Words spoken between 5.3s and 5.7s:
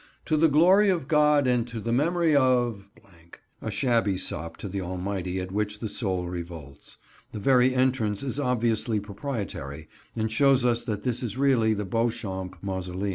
at